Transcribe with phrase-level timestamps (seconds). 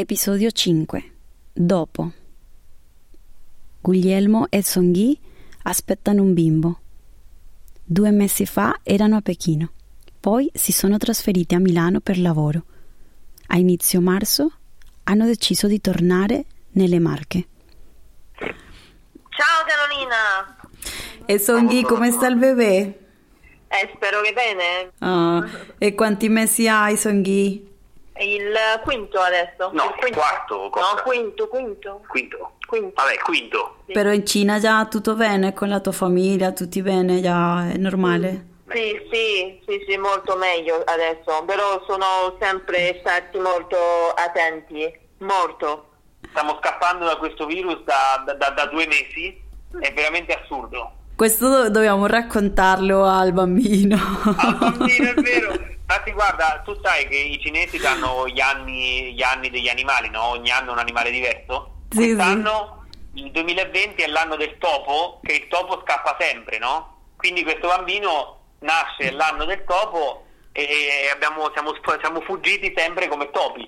[0.00, 1.10] Episodio 5.
[1.52, 2.12] Dopo.
[3.80, 5.18] Guglielmo e Songhi
[5.64, 6.78] aspettano un bimbo.
[7.82, 9.72] Due mesi fa erano a Pechino,
[10.20, 12.64] poi si sono trasferiti a Milano per lavoro.
[13.48, 14.52] A inizio marzo
[15.02, 16.44] hanno deciso di tornare
[16.74, 17.46] nelle Marche.
[18.36, 20.58] Ciao Carolina!
[21.26, 22.98] E Songhi, come sta il bebè?
[23.66, 24.92] Eh, spero che bene.
[24.98, 25.44] Ah,
[25.76, 27.67] e quanti mesi hai, Songhi?
[28.18, 29.70] È il quinto adesso.
[29.72, 30.18] No, il quinto.
[30.18, 30.92] quarto, cosa?
[30.94, 32.00] No, quinto, quinto.
[32.08, 32.50] Quinto.
[32.66, 32.92] Quinto.
[33.00, 33.76] Vabbè, quinto.
[33.86, 33.92] Sì.
[33.92, 38.46] Però in Cina già tutto bene con la tua famiglia, tutti bene, già è normale.
[38.70, 43.76] Sì, sì, sì, sì, molto meglio adesso, però sono sempre stati molto
[44.16, 45.90] attenti, molto.
[46.30, 49.40] Stiamo scappando da questo virus da, da- da- da due mesi.
[49.78, 50.90] È veramente assurdo.
[51.14, 53.96] Questo do- dobbiamo raccontarlo al bambino.
[54.36, 55.66] Al bambino è vero.
[55.90, 60.22] Infatti, guarda, tu sai che i cinesi danno gli anni, gli anni degli animali, no?
[60.24, 61.76] Ogni anno un animale diverso.
[61.88, 62.14] Sì, sì.
[62.14, 67.12] Quest'anno, il 2020 è l'anno del topo, che il topo scappa sempre, no?
[67.16, 73.66] Quindi questo bambino nasce l'anno del topo e abbiamo- siamo, siamo fuggiti sempre come topi.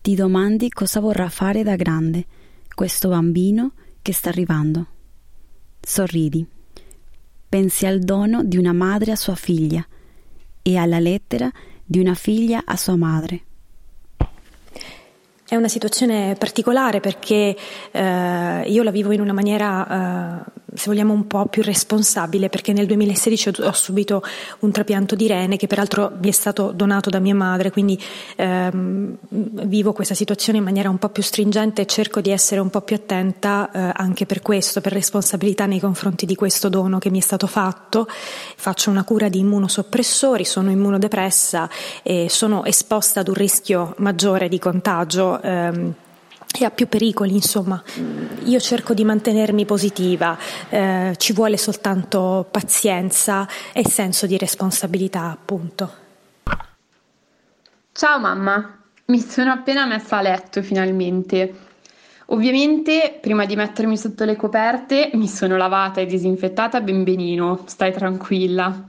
[0.00, 2.24] Ti domandi cosa vorrà fare da grande
[2.72, 4.86] questo bambino che sta arrivando.
[5.80, 6.46] Sorridi.
[7.48, 9.84] Pensi al dono di una madre a sua figlia
[10.66, 11.48] e alla lettera
[11.84, 13.40] di una figlia a sua madre.
[15.48, 17.56] È una situazione particolare perché
[17.92, 22.72] eh, io la vivo in una maniera, eh, se vogliamo, un po' più responsabile, perché
[22.72, 24.22] nel 2016 ho, subito
[24.60, 28.00] un trapianto di rene che peraltro mi è stato donato da mia madre, quindi
[28.36, 32.70] ehm, vivo questa situazione in maniera un po' più stringente e cerco di essere un
[32.70, 37.10] po' più attenta eh, anche per questo, per responsabilità nei confronti di questo dono che
[37.10, 38.06] mi è stato fatto.
[38.08, 41.68] Faccio una cura di immunosoppressori, sono immunodepressa
[42.02, 45.94] e sono esposta ad un rischio maggiore di contagio ehm,
[46.58, 47.82] e a più pericoli, insomma.
[48.44, 50.36] Io cerco di mantenermi positiva,
[50.68, 56.04] eh, ci vuole soltanto pazienza e senso di responsabilità, appunto.
[57.92, 61.64] Ciao mamma, mi sono appena messa a letto finalmente.
[62.26, 67.92] Ovviamente, prima di mettermi sotto le coperte, mi sono lavata e disinfettata ben benino, stai
[67.92, 68.84] tranquilla.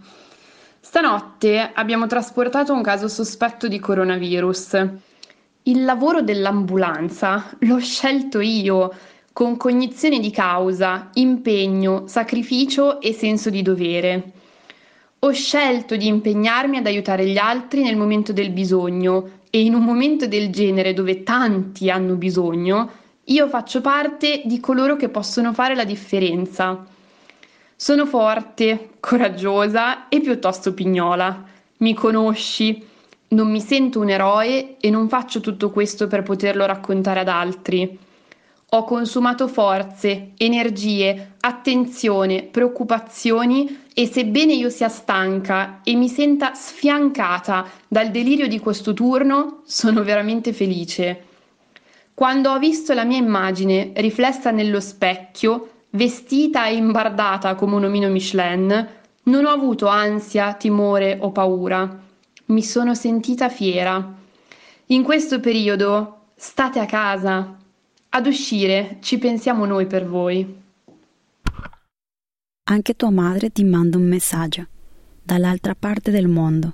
[0.79, 4.89] Stanotte abbiamo trasportato un caso sospetto di coronavirus.
[5.67, 8.89] Il lavoro dell'ambulanza l'ho scelto io,
[9.33, 14.31] con cognizione di causa, impegno, sacrificio e senso di dovere.
[15.19, 19.83] Ho scelto di impegnarmi ad aiutare gli altri nel momento del bisogno e in un
[19.83, 22.89] momento del genere dove tanti hanno bisogno,
[23.25, 26.85] io faccio parte di coloro che possono fare la differenza.
[27.75, 31.43] Sono forte, coraggiosa e piuttosto pignola.
[31.79, 32.95] Mi conosci,
[33.29, 37.99] non mi sento un eroe e non faccio tutto questo per poterlo raccontare ad altri.
[38.71, 47.65] Ho consumato forze, energie, attenzione, preoccupazioni e sebbene io sia stanca e mi senta sfiancata
[47.87, 51.23] dal delirio di questo turno, sono veramente felice.
[52.13, 58.09] Quando ho visto la mia immagine riflessa nello specchio, vestita e imbardata come un omino
[58.09, 58.87] Michelin,
[59.23, 62.05] non ho avuto ansia, timore o paura.
[62.47, 64.15] Mi sono sentita fiera.
[64.87, 67.57] In questo periodo state a casa.
[68.07, 70.55] Ad uscire ci pensiamo noi per voi.
[72.69, 74.65] Anche tua madre ti manda un messaggio
[75.21, 76.73] dall'altra parte del mondo.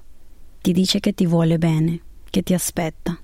[0.61, 3.17] Ti dice che ti vuole bene, che ti aspetta.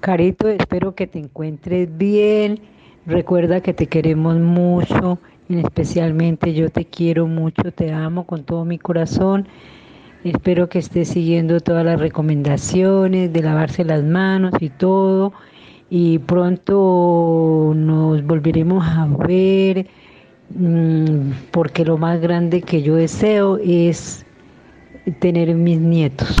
[0.00, 2.58] Carito, espero que te encuentres bien.
[3.04, 5.18] Recuerda que te queremos mucho,
[5.50, 9.46] especialmente yo te quiero mucho, te amo con todo mi corazón.
[10.24, 15.32] Espero que estés siguiendo todas las recomendaciones de lavarse las manos y todo.
[15.90, 19.88] Y pronto nos volveremos a ver,
[20.50, 24.24] mm, porque lo más grande que yo deseo es
[25.18, 26.36] tener mis nietos.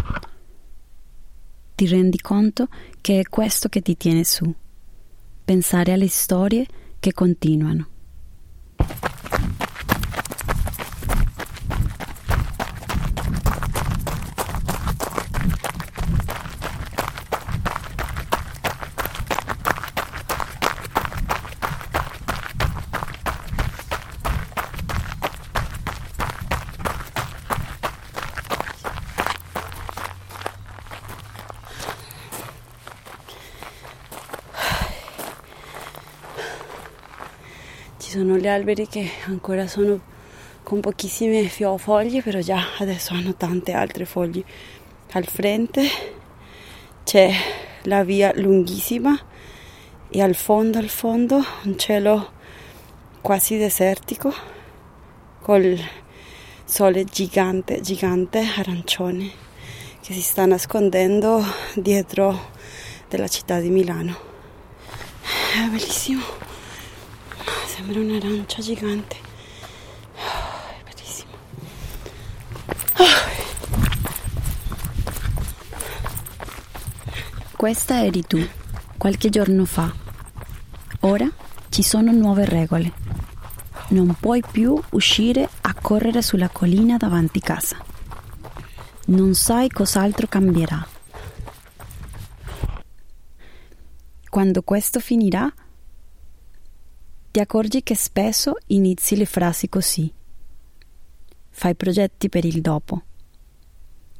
[1.74, 2.68] Ti rendi conto
[3.00, 4.54] che è questo che ti tiene su.
[5.44, 6.66] Pensare alle storie
[7.00, 7.88] che continuano.
[38.12, 39.98] Sono gli alberi che ancora sono
[40.62, 44.44] con pochissime foglie, però già adesso hanno tante altre foglie.
[45.12, 45.88] Al frente
[47.04, 47.30] c'è
[47.84, 49.18] la via lunghissima
[50.10, 52.32] e al fondo, al fondo, un cielo
[53.22, 54.30] quasi desertico
[55.40, 55.78] col
[56.64, 59.30] sole gigante, gigante arancione
[60.02, 61.42] che si sta nascondendo
[61.76, 62.50] dietro
[63.08, 64.14] della città di Milano.
[65.54, 66.41] È bellissimo,
[67.82, 69.16] sembra un'arancia gigante.
[70.14, 71.30] È bellissimo.
[77.56, 78.46] Questa eri tu,
[78.96, 79.92] qualche giorno fa.
[81.00, 81.28] Ora
[81.70, 83.00] ci sono nuove regole
[83.88, 87.76] non puoi più uscire a correre sulla collina davanti casa.
[89.06, 90.86] Non sai cos'altro cambierà.
[94.30, 95.52] Quando questo finirà,
[97.32, 100.12] ti accorgi che spesso inizi le frasi così.
[101.48, 103.00] Fai progetti per il dopo.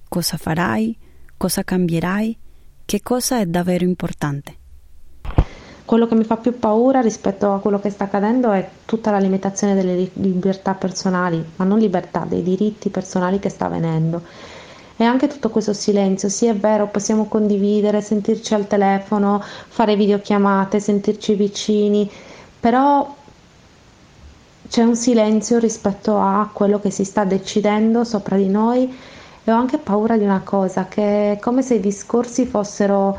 [0.09, 0.97] Cosa farai?
[1.37, 2.38] Cosa cambierai?
[2.87, 4.56] Che cosa è davvero importante?
[5.85, 9.19] Quello che mi fa più paura rispetto a quello che sta accadendo è tutta la
[9.19, 14.23] limitazione delle libertà personali, ma non libertà, dei diritti personali che sta avvenendo.
[14.97, 20.81] E anche tutto questo silenzio, sì è vero, possiamo condividere, sentirci al telefono, fare videochiamate,
[20.81, 22.11] sentirci vicini,
[22.62, 23.12] però
[24.69, 28.97] c'è un silenzio rispetto a quello che si sta decidendo sopra di noi
[29.43, 33.19] e ho anche paura di una cosa, che è come se i discorsi fossero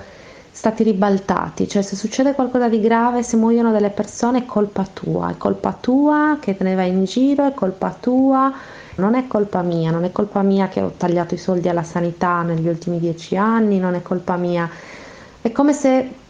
[0.50, 5.32] stati ribaltati, cioè se succede qualcosa di grave, se muoiono delle persone è colpa tua,
[5.32, 8.50] è colpa tua che te ne vai in giro, è colpa tua,
[8.96, 12.44] non è colpa mia, non è colpa mia che ho tagliato i soldi alla sanità
[12.44, 14.70] negli ultimi dieci anni, non è colpa mia,
[15.42, 16.22] è come se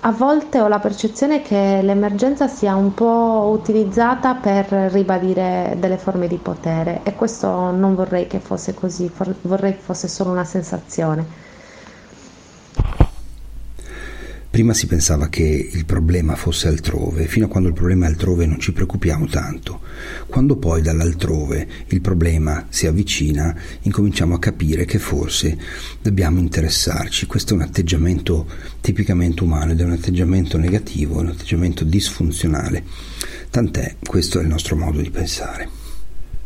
[0.00, 6.26] a volte ho la percezione che l'emergenza sia un po' utilizzata per ribadire delle forme
[6.28, 9.12] di potere e questo non vorrei che fosse così,
[9.42, 11.26] vorrei che fosse solo una sensazione.
[14.58, 18.44] Prima si pensava che il problema fosse altrove, fino a quando il problema è altrove
[18.44, 19.82] non ci preoccupiamo tanto.
[20.26, 25.56] Quando poi dall'altrove il problema si avvicina, incominciamo a capire che forse
[26.02, 27.26] dobbiamo interessarci.
[27.26, 28.48] Questo è un atteggiamento
[28.80, 32.82] tipicamente umano ed è un atteggiamento negativo, è un atteggiamento disfunzionale.
[33.50, 35.68] Tant'è, questo è il nostro modo di pensare.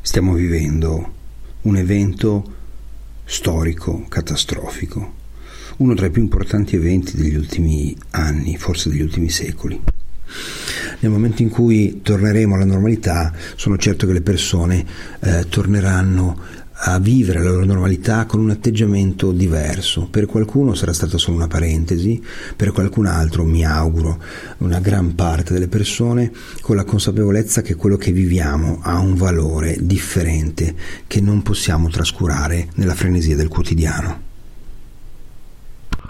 [0.02, 1.14] Stiamo vivendo
[1.62, 2.56] un evento
[3.24, 5.20] storico catastrofico
[5.78, 9.80] uno tra i più importanti eventi degli ultimi anni, forse degli ultimi secoli.
[11.00, 14.84] Nel momento in cui torneremo alla normalità, sono certo che le persone
[15.20, 20.08] eh, torneranno a vivere la loro normalità con un atteggiamento diverso.
[20.08, 22.22] Per qualcuno sarà stata solo una parentesi,
[22.56, 24.20] per qualcun altro, mi auguro,
[24.58, 29.76] una gran parte delle persone con la consapevolezza che quello che viviamo ha un valore
[29.80, 30.74] differente
[31.06, 34.30] che non possiamo trascurare nella frenesia del quotidiano.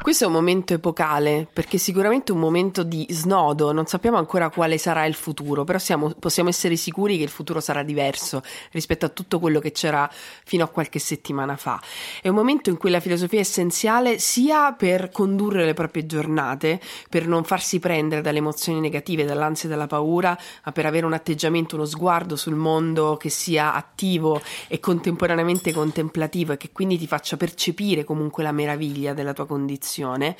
[0.02, 4.76] Questo è un momento epocale perché sicuramente un momento di snodo, non sappiamo ancora quale
[4.76, 8.42] sarà il futuro, però siamo, possiamo essere sicuri che il futuro sarà diverso
[8.72, 11.80] rispetto a tutto quello che c'era fino a qualche settimana fa.
[12.20, 16.80] È un momento in cui la filosofia è essenziale sia per condurre le proprie giornate,
[17.08, 21.12] per non farsi prendere dalle emozioni negative, dall'ansia e dalla paura, ma per avere un
[21.12, 27.06] atteggiamento, uno sguardo sul mondo che sia attivo e contemporaneamente contemplativo e che quindi ti
[27.06, 30.36] faccia percepire comunque la meraviglia della tua condizione riflessione.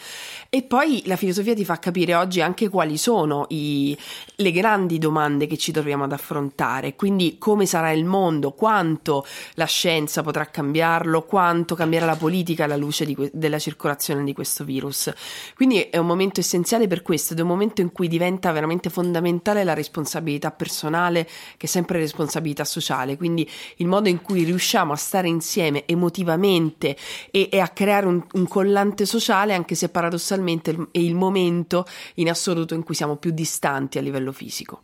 [0.49, 3.97] E poi la filosofia ti fa capire oggi anche quali sono i,
[4.37, 9.65] le grandi domande che ci troviamo ad affrontare, quindi come sarà il mondo, quanto la
[9.65, 15.13] scienza potrà cambiarlo, quanto cambierà la politica alla luce di, della circolazione di questo virus.
[15.55, 18.91] Quindi è un momento essenziale per questo ed è un momento in cui diventa veramente
[18.91, 24.93] fondamentale la responsabilità personale che è sempre responsabilità sociale, quindi il modo in cui riusciamo
[24.93, 26.97] a stare insieme emotivamente
[27.31, 31.85] e, e a creare un, un collante sociale sociale, anche se paradossalmente è il momento
[32.15, 34.81] in assoluto in cui siamo più distanti a livello fisico.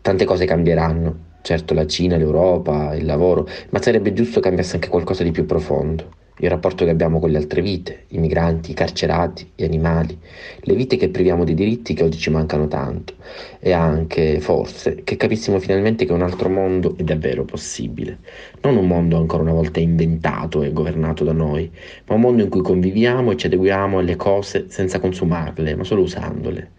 [0.00, 5.22] Tante cose cambieranno, certo la Cina, l'Europa, il lavoro, ma sarebbe giusto cambiasse anche qualcosa
[5.22, 9.52] di più profondo il rapporto che abbiamo con le altre vite, i migranti, i carcerati,
[9.54, 10.18] gli animali,
[10.60, 13.14] le vite che priviamo di diritti che oggi ci mancano tanto
[13.60, 18.18] e anche, forse, che capissimo finalmente che un altro mondo è davvero possibile.
[18.62, 21.70] Non un mondo ancora una volta inventato e governato da noi,
[22.06, 26.02] ma un mondo in cui conviviamo e ci adeguiamo alle cose senza consumarle, ma solo
[26.02, 26.70] usandole.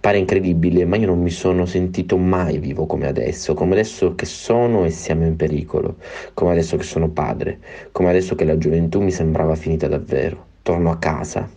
[0.00, 4.26] Pare incredibile, ma io non mi sono sentito mai vivo come adesso, come adesso che
[4.26, 5.96] sono e siamo in pericolo,
[6.34, 7.58] come adesso che sono padre,
[7.90, 10.46] come adesso che la gioventù mi sembrava finita davvero.
[10.62, 11.50] Torno a casa,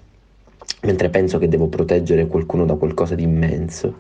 [0.81, 3.99] mentre penso che devo proteggere qualcuno da qualcosa di immenso.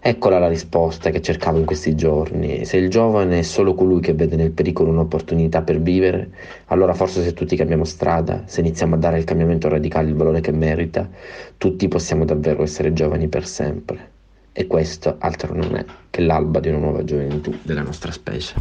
[0.00, 2.64] Eccola la risposta che cercavo in questi giorni.
[2.64, 6.30] Se il giovane è solo colui che vede nel pericolo un'opportunità per vivere,
[6.66, 10.40] allora forse se tutti cambiamo strada, se iniziamo a dare al cambiamento radicale il valore
[10.40, 11.08] che merita,
[11.56, 14.10] tutti possiamo davvero essere giovani per sempre.
[14.52, 18.54] E questo altro non è che l'alba di una nuova gioventù della nostra specie.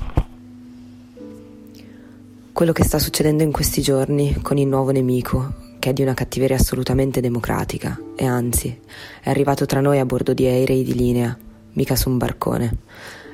[2.51, 5.53] Quello che sta succedendo in questi giorni con il nuovo nemico,
[5.87, 8.77] che è di una cattiveria assolutamente democratica e anzi
[9.21, 11.37] è arrivato tra noi a bordo di aerei di linea,
[11.73, 12.79] mica su un barcone.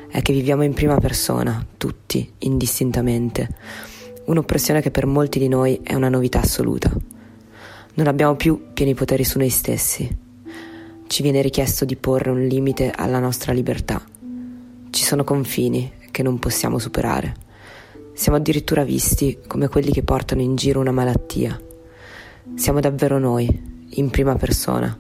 [0.08, 3.50] È che viviamo in prima persona, tutti, indistintamente.
[4.26, 6.92] Un'oppressione che per molti di noi è una novità assoluta.
[7.96, 10.08] Non abbiamo più pieni poteri su noi stessi.
[11.08, 14.00] Ci viene richiesto di porre un limite alla nostra libertà.
[14.92, 17.34] Ci sono confini che non possiamo superare.
[18.14, 21.60] Siamo addirittura visti come quelli che portano in giro una malattia
[22.56, 24.98] siamo davvero noi, in prima persona,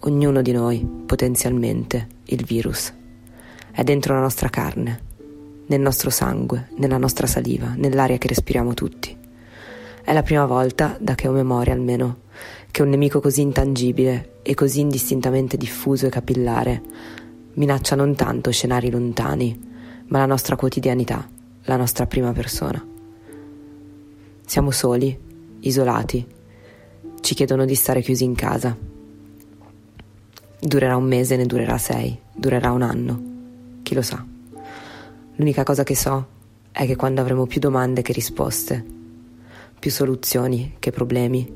[0.00, 2.92] ognuno di noi, potenzialmente, il virus.
[3.70, 5.00] È dentro la nostra carne,
[5.66, 9.16] nel nostro sangue, nella nostra saliva, nell'aria che respiriamo tutti.
[10.02, 12.22] È la prima volta, da che ho memoria almeno,
[12.70, 16.82] che un nemico così intangibile e così indistintamente diffuso e capillare
[17.54, 19.58] minaccia non tanto scenari lontani,
[20.06, 21.28] ma la nostra quotidianità,
[21.64, 22.84] la nostra prima persona.
[24.44, 25.16] Siamo soli,
[25.60, 26.26] isolati,
[27.20, 28.76] ci chiedono di stare chiusi in casa.
[30.60, 33.22] Durerà un mese, ne durerà sei, durerà un anno,
[33.82, 34.24] chi lo sa.
[35.36, 36.26] L'unica cosa che so
[36.72, 38.84] è che quando avremo più domande che risposte,
[39.78, 41.50] più soluzioni che problemi,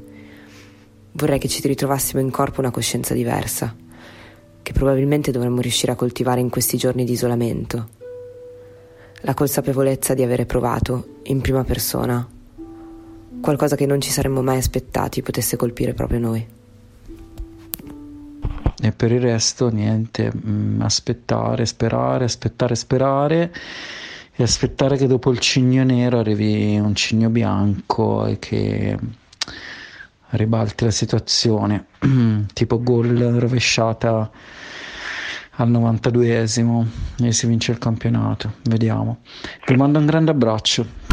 [1.12, 3.74] vorrei che ci ritrovassimo in corpo una coscienza diversa,
[4.62, 7.88] che probabilmente dovremmo riuscire a coltivare in questi giorni di isolamento.
[9.20, 12.26] La consapevolezza di avere provato, in prima persona,
[13.40, 16.46] qualcosa che non ci saremmo mai aspettati potesse colpire proprio noi.
[18.80, 23.54] E per il resto niente, mm, aspettare, sperare, aspettare, sperare
[24.34, 28.98] e aspettare che dopo il cigno nero arrivi un cigno bianco e che
[30.30, 31.86] ribalti la situazione,
[32.52, 34.30] tipo gol rovesciata
[35.56, 36.84] al 92esimo
[37.22, 38.54] e si vince il campionato.
[38.62, 39.18] Vediamo.
[39.66, 41.03] Vi mando un grande abbraccio.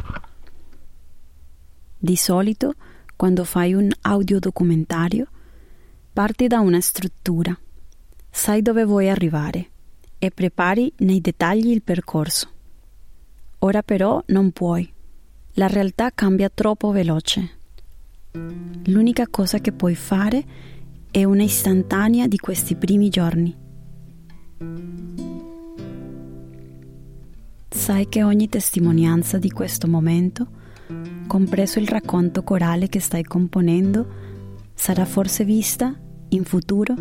[2.03, 2.73] Di solito,
[3.15, 5.27] quando fai un audiodocumentario,
[6.11, 7.55] parti da una struttura,
[8.27, 9.69] sai dove vuoi arrivare
[10.17, 12.49] e prepari nei dettagli il percorso.
[13.59, 14.91] Ora però non puoi.
[15.53, 17.57] La realtà cambia troppo veloce.
[18.85, 20.43] L'unica cosa che puoi fare
[21.11, 23.55] è una istantanea di questi primi giorni.
[27.69, 30.60] Sai che ogni testimonianza di questo momento
[31.31, 34.05] compreso il racconto corale che stai componendo,
[34.73, 35.97] sarà forse vista,
[36.27, 36.93] in futuro,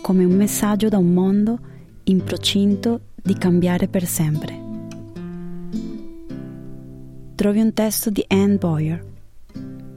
[0.00, 1.58] come un messaggio da un mondo
[2.04, 4.58] in procinto di cambiare per sempre.
[7.34, 9.04] Trovi un testo di Anne Boyer,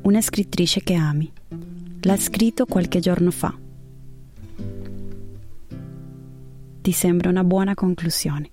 [0.01, 1.31] una scrittrice che ami.
[2.01, 3.57] L'ha scritto qualche giorno fa.
[6.81, 8.49] Ti sembra una buona conclusione?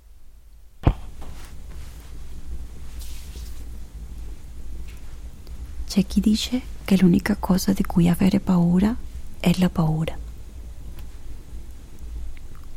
[5.93, 8.97] C'è chi dice che l'unica cosa di cui avere paura
[9.39, 10.17] è la paura.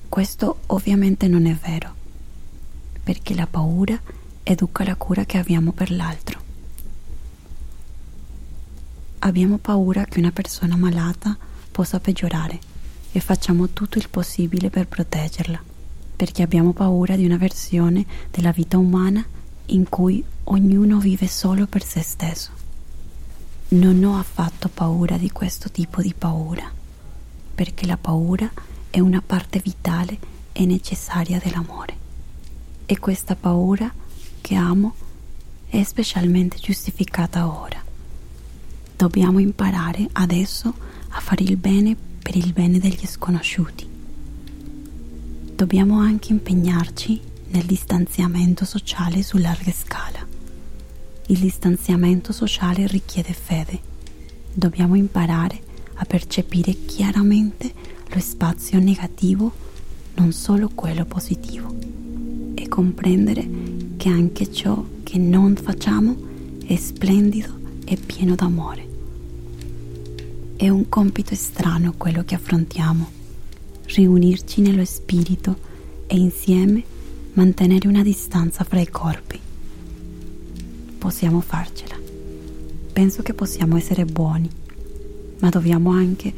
[0.10, 1.95] Questo ovviamente non è vero,
[3.01, 3.98] perché la paura
[4.43, 6.41] educa la cura che abbiamo per l'altro.
[9.19, 11.38] Abbiamo paura che una persona malata
[11.72, 12.60] possa peggiorare
[13.13, 15.63] e facciamo tutto il possibile per proteggerla,
[16.17, 19.25] perché abbiamo paura di una versione della vita umana
[19.67, 22.63] in cui ognuno vive solo per se stesso.
[23.67, 26.72] Non ho affatto paura di questo tipo di paura,
[27.55, 28.48] perché la paura
[28.91, 30.19] è una parte vitale
[30.51, 31.98] e necessaria dell'amore.
[32.86, 33.91] E questa paura
[34.39, 34.93] che amo
[35.67, 37.84] è specialmente giustificata ora.
[38.95, 40.72] Dobbiamo imparare adesso
[41.10, 43.89] a fare il bene per il bene degli sconosciuti.
[45.55, 50.25] Dobbiamo anche impegnarci nel distanziamento sociale su larga scala
[51.27, 53.79] il distanziamento sociale richiede fede.
[54.53, 55.60] Dobbiamo imparare
[55.96, 57.74] a percepire chiaramente
[58.10, 59.51] lo spazio negativo,
[60.15, 61.74] non solo quello positivo,
[62.53, 63.48] e comprendere
[63.98, 66.15] che anche ciò che non facciamo
[66.63, 67.53] è splendido
[67.86, 68.88] e pieno d'amore.
[70.55, 73.10] È un compito strano quello che affrontiamo,
[73.86, 75.58] riunirci nello spirito
[76.05, 76.84] e insieme
[77.34, 79.44] mantenere una distanza fra i corpi
[81.05, 81.95] possiamo farcela.
[82.91, 84.50] Penso che possiamo essere buoni,
[85.38, 86.33] ma dobbiamo anche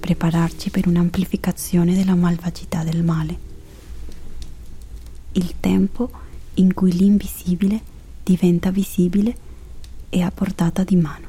[0.00, 3.38] prepararci per un'amplificazione della malvagità del male.
[5.32, 6.10] il tempo
[6.54, 7.78] in cui l'invisibile
[8.22, 9.36] diventa visibile
[10.08, 11.28] e a portata di mano.